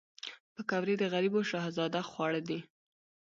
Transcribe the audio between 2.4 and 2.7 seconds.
دي